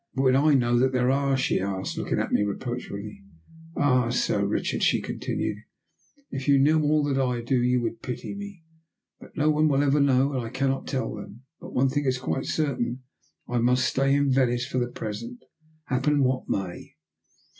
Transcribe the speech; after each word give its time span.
"When 0.15 0.35
I 0.35 0.55
know 0.55 0.79
that 0.79 0.93
there 0.93 1.11
are?" 1.11 1.37
she 1.37 1.59
asked, 1.59 1.95
looking 1.95 2.17
at 2.17 2.31
me 2.31 2.41
reproachfully. 2.41 3.21
"Ah, 3.77 4.09
Sir 4.09 4.43
Richard," 4.47 4.81
she 4.81 4.99
continued, 4.99 5.57
"if 6.31 6.47
you 6.47 6.57
knew 6.57 6.81
all 6.81 7.03
that 7.03 7.21
I 7.23 7.41
do 7.41 7.61
you 7.61 7.83
would 7.83 8.01
pity 8.01 8.33
me. 8.33 8.63
But 9.19 9.37
no 9.37 9.51
one 9.51 9.67
will 9.67 9.83
ever 9.83 9.99
know, 9.99 10.33
and 10.33 10.41
I 10.41 10.49
cannot 10.49 10.87
tell 10.87 11.13
them. 11.13 11.43
But 11.59 11.73
one 11.75 11.89
thing 11.89 12.05
is 12.05 12.17
quite 12.17 12.45
certain. 12.47 13.03
I 13.47 13.59
must 13.59 13.85
stay 13.85 14.15
in 14.15 14.31
Venice 14.31 14.65
for 14.65 14.79
the 14.79 14.87
present 14.87 15.43
happen 15.85 16.23
what 16.23 16.49
may. 16.49 16.95